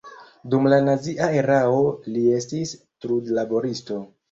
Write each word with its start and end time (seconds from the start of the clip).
Dum 0.53 0.63
la 0.71 0.79
nazia 0.85 1.27
erao 1.41 1.85
li 2.15 2.25
estis 2.41 2.75
trudlaboristo. 3.07 4.03